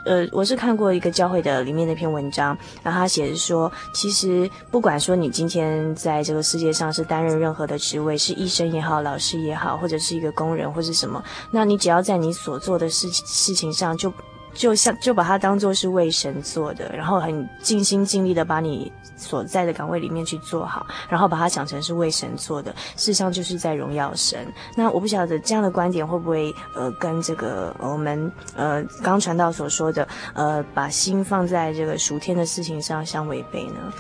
[0.05, 14.13] 呃，我是看过一个教会的里面那篇文章，然后他写的说，其实不管说你今天在这个世界上是担任任何的职位，是医生也好，老师也好，或者是一个工人或是什么，那你只要在你所做的事事情上就。
[14.57, 18.93] 就像就把它当做是为神做的，然后很尽心尽力的把你
[19.25, 24.47] 所在的岗位里面去做好，然后把它想成是为神做的，事实上就是在荣耀神。
[24.77, 33.93] 那我不晓得这样的观点会不会呃跟这个我们呃刚传道所说的呃把心放在这个属天的事情上相违背呢？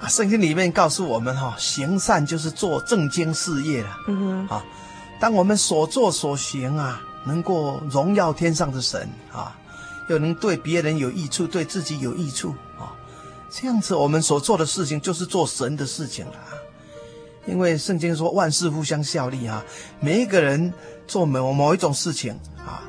[0.00, 3.96] 啊，圣经里面告诉我们哈，行善就是做正经事业了。
[4.08, 4.64] 嗯哼，啊，
[5.20, 9.54] 当我们所做所行啊，能够荣耀天上的神啊，
[10.08, 12.69] 又能对别人有益处，对自己有益处啊，
[13.50, 16.34] 这样子我们所做的事情就是做神的事情了。
[17.46, 19.64] 因为圣经说万事互相效力啊，
[19.98, 20.72] 每一个人
[21.06, 22.82] 做某某一种事情啊，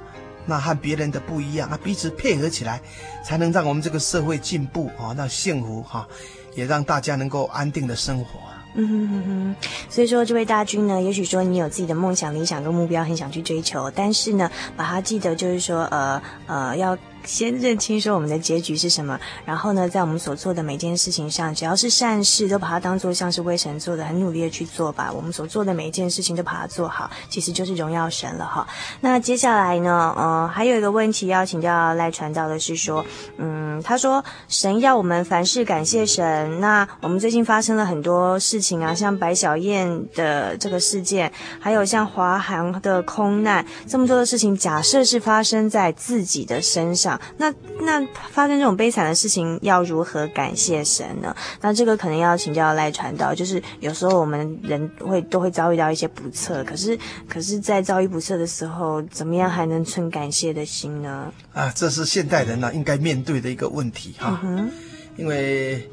[0.45, 2.82] 那和别人的不一样啊，彼此配合起来，
[3.26, 6.07] 才能让我们这个社会进步啊，那幸福哈。
[6.53, 8.39] 也让大家能够安定的生活。
[8.76, 9.55] 嗯哼哼哼，
[9.89, 16.97] 所以说这位大军呢，也许说你有自己的梦想、理想跟目标，很想去追求，但是呢，把它记得就是说，呃呃要。
[17.26, 25.11] 先认清说我们的结局是什么，然后呢，在我们所做的每件事情上，只要是善事，都把它当做像是为神做的，很努力的去做吧。
[25.11, 28.67] 我们所做的每一件事情都把它做好，其实就是荣耀神了哈。
[29.01, 33.05] 那接下来呢，呃，还有一个问题要请教赖传道的是说，
[33.38, 36.59] 嗯，他说神要我们凡事感谢神。
[36.59, 47.11] 那我们最近发生了很多事情啊，像白小燕的这个事件，还有像华航的空难，这么多的事情，假设是发生在自己的身上。
[47.38, 51.36] 那那发生这种悲惨的事情，要如何感谢神呢？
[51.62, 56.97] 那这个可能要请教赖传道，就是有时候我们人会都会遭遇到一些不测，可是
[57.28, 61.32] 可是在遭遇不测的时候，怎么样还能存感谢的心呢？
[61.53, 64.70] 啊，这是现代人呢、啊、应该面对的一个问题哈、啊嗯，
[65.18, 65.89] 因为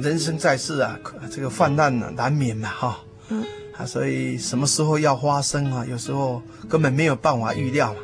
[0.00, 0.98] 人生在世啊，
[1.30, 3.44] 这个患难难免嘛哈，嗯，
[3.76, 5.84] 啊，所以什么时候要发生啊？
[5.88, 8.00] 有时候根本没有办法预料嘛。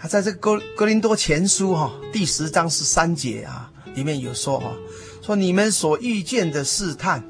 [0.00, 4.74] 他在这个哥哥林多前书哈第十章十三节啊里面有说哈，
[5.20, 7.22] 说你们所遇见的试探，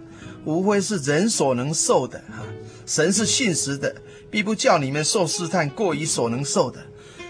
[0.45, 2.47] 无非是人所能受的啊。
[2.87, 3.93] 神是信实的，
[4.31, 6.79] 必不叫你们受试探过于所能受的。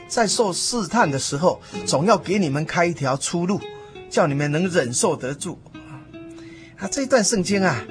[0.08, 3.58] 在受试探的时候，总要给你们开一条出路，
[4.10, 5.58] 叫你们能忍受得住。
[6.76, 7.82] 啊，这一段圣经啊，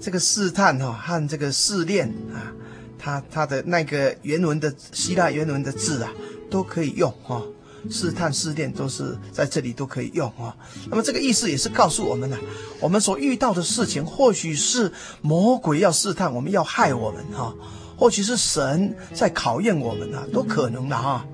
[0.00, 2.50] 这个试探哈和这个试炼啊，
[2.98, 6.10] 他他的那个原文的希腊原文的字啊。
[6.50, 7.42] 都可以用哈，
[7.90, 10.54] 试探试炼都是在这里都可以用啊。
[10.90, 12.36] 那么这个意思也是告诉我们呢、
[12.80, 17.54] 我们所遇到的事情，或许是魔鬼要试探我们，要害我们哈，
[17.96, 21.26] 或许是神在考验我们啊，都可能的哈。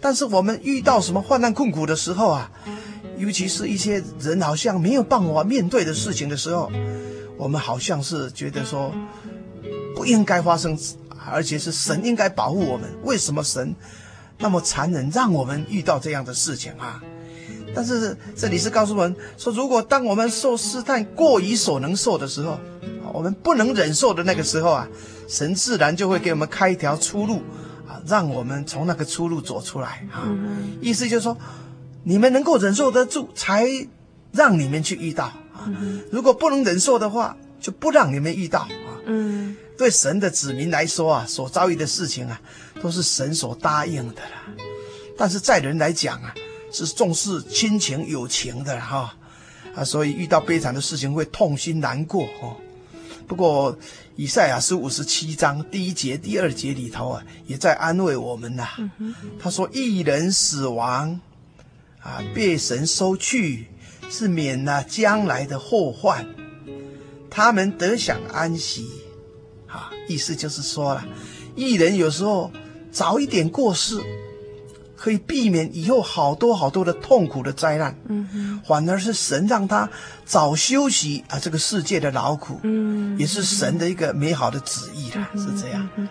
[0.00, 2.50] 但是我们遇到什么患难困苦的时候啊，
[3.16, 6.70] 尤其是一些人好像没有办法面对的事情的时候，
[7.38, 8.92] 我们好像是觉得说
[9.96, 10.78] 不应该发生，
[11.32, 12.90] 而且是神应该保护我们。
[13.02, 13.74] 为什么神？
[14.38, 17.02] 那么残忍，让我们遇到这样的事情啊！
[17.74, 22.58] 但是这里是告诉我们说，如果当我们受试探过于所能受的时候，
[23.12, 24.88] 我们不能忍受的那个时候啊，
[25.28, 27.42] 神自然就会给我们开一条出路
[27.88, 30.28] 啊，让我们从那个出路走出来啊。
[30.80, 31.36] 意思就是说，
[32.02, 33.66] 你们能够忍受得住，才
[34.32, 35.70] 让你们去遇到啊。
[36.10, 38.68] 如果不能忍受的话，就不让你们遇到啊。
[39.06, 39.56] 嗯。
[39.76, 42.40] 对神的子民来说啊，所遭遇的事情啊，
[42.84, 44.44] 都是神所答应的啦。
[45.16, 46.34] 但是在人来讲啊，
[46.70, 49.16] 是重视亲情友情的哈
[49.74, 52.54] 啊，所以遇到悲惨的事情会痛心难过哦。
[53.26, 53.74] 不过
[54.16, 58.68] 以赛亚书五十七章第一节、第二节里头啊，也在安慰我们呐。
[59.40, 61.18] 他说：“一人死亡
[62.02, 63.68] 啊，被神收去，
[64.10, 66.26] 是免了将来的祸患，
[67.30, 68.86] 他们得享安息。”
[69.66, 71.04] 啊，意思就是说了，
[71.56, 72.52] 一人有时候
[72.94, 74.00] 早一点过世，
[74.96, 77.94] 可以避免以后好多好多的痛苦的灾难。
[78.08, 79.90] 嗯，反而是神让他
[80.24, 85.88] 早休息啊，这个世界的劳苦，嗯，也是神的一个美好的旨意啦，嗯，是这样。
[85.96, 86.08] 嗯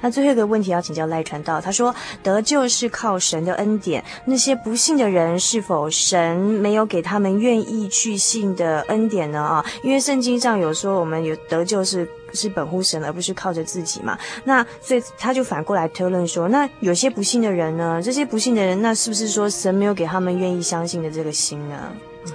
[0.00, 9.40] 那最后一个问题要请教赖传道，他说得救是靠神的恩典，那些不信的人是否神没有给他们愿意去信的恩典呢？
[9.40, 14.18] 啊，因为圣经上有说我们有得救是是本乎神，而不是靠着自己嘛。
[14.44, 18.00] 那所以他就反过来推论说，那有些不信的人呢？
[18.02, 21.76] 这些不信的人，那是不是说神没有给他们愿意相信的这个心呢？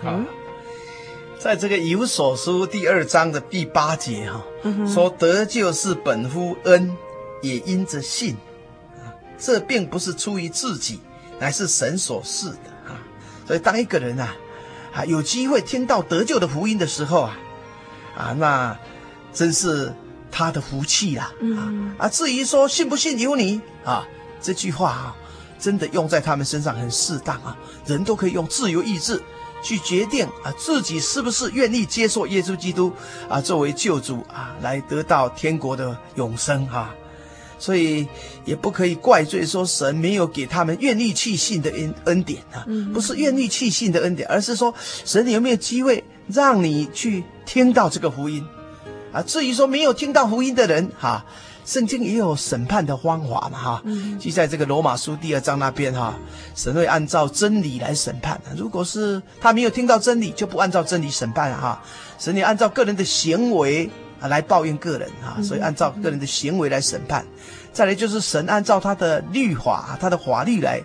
[0.01, 0.19] 好，
[1.37, 4.43] 在这个以弗所书第二章的第八节哈，
[4.87, 6.95] 说得救是本乎恩。
[7.41, 8.35] 也因着信，
[8.97, 10.99] 啊，这并不是出于自己，
[11.39, 12.99] 乃是神所赐的啊。
[13.47, 14.29] 所以，当一个人呐，
[14.93, 17.37] 啊，有机会听到得救的福音的时候啊，
[18.17, 18.77] 啊，那
[19.33, 19.93] 真是
[20.31, 21.31] 他的福气啦。
[21.57, 21.59] 啊，
[22.05, 24.05] 啊，至于说信不信由你啊，
[24.41, 25.15] 这句话啊，
[25.59, 27.57] 真的用在他们身上很适当啊。
[27.85, 29.21] 人都可以用自由意志
[29.63, 32.93] 去决定啊，自己是不是愿意接受耶稣基督
[33.27, 36.93] 啊作为救主啊，来得到天国的永生哈。
[37.59, 38.07] 所以
[38.45, 48.43] 也不可以怪罪说神没有给他们愿意去信的恩恩典啊，不是愿意去信的恩典，而是说神有没有机会让你去听到这个福音
[49.11, 49.21] 啊？
[49.21, 51.25] 至于说没有听到福音的人哈，
[51.65, 53.83] 圣经也有审判的方法嘛哈，
[54.17, 56.17] 就在这个罗马书第二章那边哈，
[56.55, 58.39] 神会按照真理来审判。
[58.55, 61.83] 如果是他没有听到真理，就不按照真理审判哈，
[62.17, 63.89] 神你按照个人的行为。
[64.19, 67.25] 啊，来报应个人啊，所以按照个人的行为来审判。
[67.71, 70.81] 再来就是神按照他的律法、他的法律来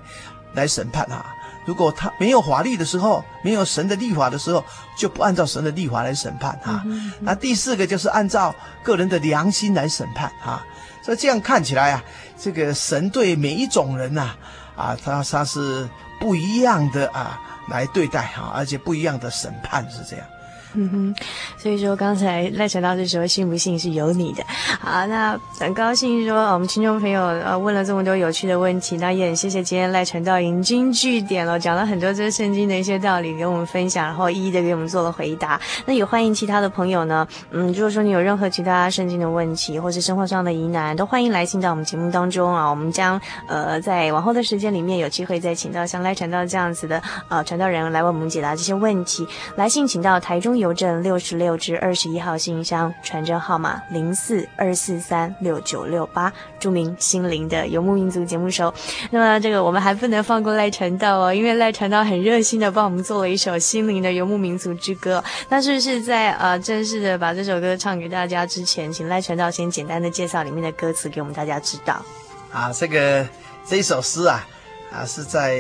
[0.55, 1.27] 来审判啊。
[1.67, 4.63] 如果他没有法律的时候，没有神的律法的时候，
[4.99, 6.85] 就不按照神的律法来审判啊。
[7.21, 10.65] 那第四个就是按照个人的良心来审判啊。
[11.03, 12.05] 所以这样看起来啊，
[12.39, 14.31] 这个神对每一种人呐，
[14.77, 15.89] 啊，他他是
[16.21, 20.27] 不一样的啊来对待哈，而且不一样的审判是这样。
[20.75, 21.15] 嗯哼，
[21.57, 24.45] 所以说刚才赖传道士说信不信是由你的。
[24.81, 35.61] 好，那很高兴说我们听众朋友呃问了这么多有趣的问题，那也很谢谢今天赖传道引经据典了，讲了很多这圣经的一些道理给我们分享，然后一一的给我们做了回答。
[35.87, 42.69] 那也欢迎其他的朋友呢，嗯，如果说你有任何其他圣经的问题或是生活上的疑难，都欢迎来信到我们节目当中啊。
[42.69, 49.27] 我们将呃在往后的时间里面有机会再请到像赖传道这样子的呃传道人来为我们解答这些问题。
[49.57, 58.73] 来信请到台中有邮政六十六至二十一号信箱，传真号码零四二四三六九六八，注明心灵的游牧民族节目收。
[59.11, 65.23] 那么这个我们还不能放过赖传道哦，因为赖传道很热心的帮我们做了一首心灵的游牧民族之歌。
[65.51, 72.03] 那是不是在呃正式的把这首歌唱给大家之前，请赖传道先简单的介绍里面的歌词给我们大家知道？
[72.51, 73.29] 啊，这个
[73.69, 74.49] 这一首诗啊。
[74.93, 75.59] 啊，是在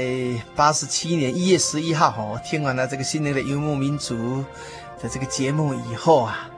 [0.55, 4.45] 八十七年一月十一号，我听完了这个心灵的游牧民族
[5.05, 6.49] 的这个节目以后啊，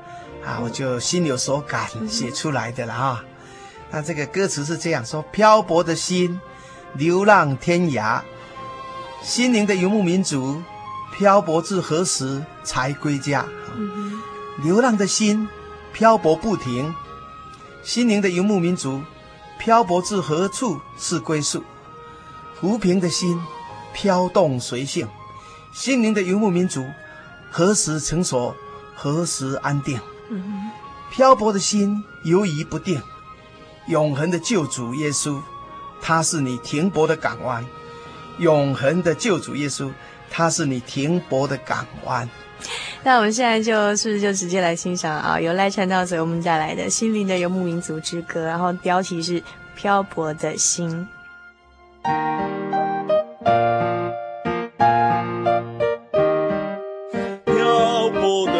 [0.44, 3.24] 啊，我就心有所感写出来的了啊。
[3.90, 6.40] 那这个歌词是这样说：漂泊的心，
[6.94, 8.20] 流浪天涯，
[9.20, 10.62] 心灵的游牧民族，
[11.12, 13.44] 漂泊至何时才归家？
[14.62, 15.48] 流浪的心，
[15.92, 16.94] 漂泊不停，
[17.82, 19.02] 心灵的游牧民族，
[19.58, 21.64] 漂泊至何处是归宿？
[22.60, 23.42] 浮萍的心，
[23.92, 25.08] 飘动随性；
[25.74, 26.86] 心灵的游牧民族，
[27.50, 28.54] 何时成熟？
[28.94, 30.00] 何时安定？
[30.30, 30.70] 嗯、
[31.10, 33.00] 漂泊的心，犹疑不定。
[33.88, 35.40] 永恒的救主耶稣，
[36.00, 37.64] 他是你停泊的港湾。
[38.38, 39.90] 永恒的救主耶稣，
[40.30, 42.28] 他是你停泊的港湾。
[43.04, 45.40] 那我们现在就是不是就直接来欣赏啊？
[45.40, 49.40] 由赖传道给我们带来的《心灵的游牧民族之歌》，然后标题是
[49.76, 51.06] 《漂泊的心》。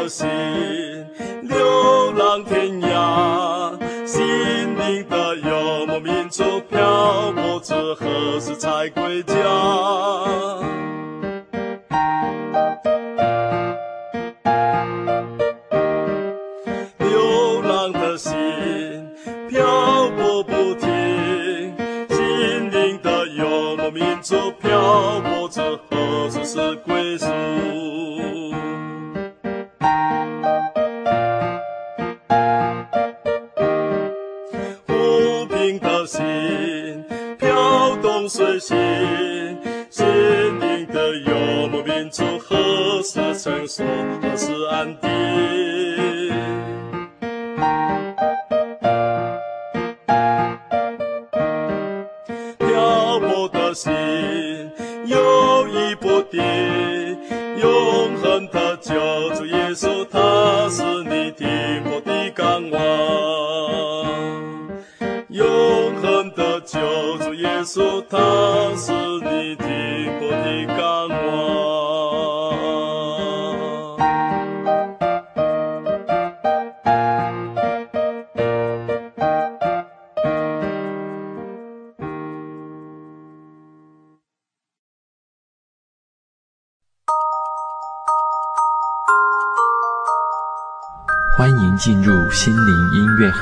[0.08, 0.26] 心，
[1.42, 3.72] 流浪天涯，
[4.06, 9.34] 心灵的游牧民族，漂泊至何时才归家？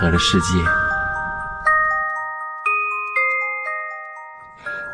[0.04, 0.58] 我的世界。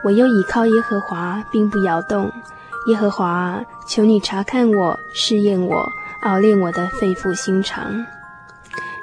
[0.05, 2.33] 我又倚靠耶和华，并不摇动。
[2.87, 5.85] 耶和华，求你查看我，试验我，
[6.23, 8.07] 熬炼我的肺腑心肠。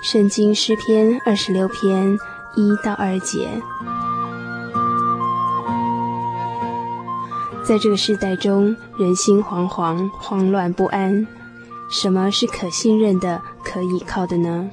[0.02, 2.18] 圣经诗篇二十六篇
[2.56, 3.62] 一到二节。
[7.66, 11.28] 在这个世代中，人心惶惶，慌乱不安。
[11.92, 14.70] 什么是可信任的、可以靠的呢？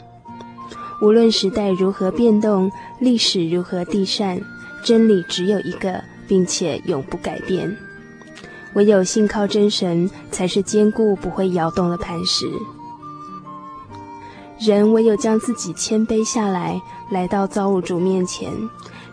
[1.04, 4.42] 无论时代如何变动，历史如何递嬗，
[4.82, 7.76] 真理只有一个，并且永不改变。
[8.72, 12.46] 唯有信靠真神，才是坚固不会摇动的磐石。
[14.58, 16.80] 人唯有将自己谦卑下来，
[17.10, 18.50] 来到造物主面前，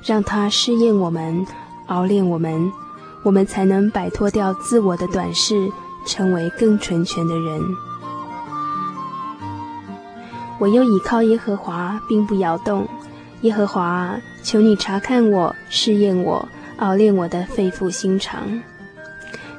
[0.01, 1.45] 让他试验我们，
[1.87, 2.71] 熬炼我们，
[3.21, 5.69] 我们才能摆脱掉自我的短视，
[6.05, 7.61] 成为更纯全的人。
[10.61, 12.87] 我又倚靠耶和华，并不摇动。
[13.41, 16.47] 耶和华，求你查看我，试验我，
[16.77, 18.61] 熬炼我的肺腑心肠。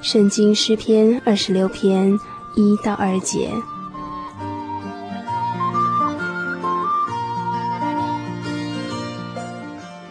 [0.01, 2.17] 圣经诗篇二十六篇
[2.55, 3.51] 一到二节。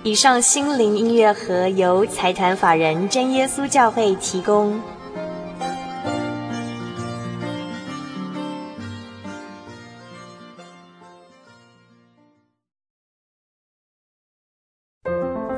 [0.03, 4.77] 以上心灵音乐盒由财团法人真耶稣教会提供。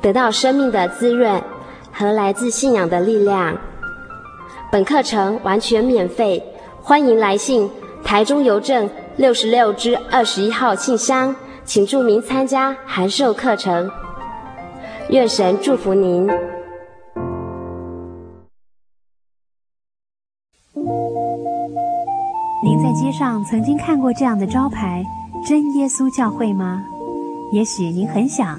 [0.00, 1.42] 得到生命的滋润
[1.92, 3.56] 和来自信仰的力量。
[4.70, 6.42] 本课程完全免费，
[6.82, 7.70] 欢迎来信
[8.04, 11.34] 台中邮政六十六支二十一号信箱，
[11.64, 13.90] 请注明参加函授课程。
[15.10, 16.26] 愿神祝福您。
[22.62, 25.04] 您在街上曾经看过这样的招牌
[25.46, 26.82] “真耶稣教会”吗？
[27.52, 28.58] 也许您很想。